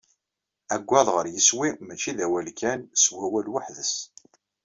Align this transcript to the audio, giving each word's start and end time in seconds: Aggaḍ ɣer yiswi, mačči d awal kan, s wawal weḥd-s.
Aggaḍ 0.75 1.07
ɣer 1.15 1.25
yiswi, 1.33 1.69
mačči 1.87 2.11
d 2.17 2.19
awal 2.25 2.47
kan, 2.59 2.79
s 3.01 3.03
wawal 3.13 3.47
weḥd-s. 3.53 3.93